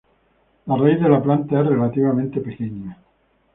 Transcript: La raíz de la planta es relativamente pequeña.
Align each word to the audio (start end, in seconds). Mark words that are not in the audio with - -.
La 0.71 0.77
raíz 0.77 0.97
de 0.99 1.07
la 1.07 1.21
planta 1.21 1.59
es 1.59 1.67
relativamente 1.67 2.41
pequeña. 2.41 2.97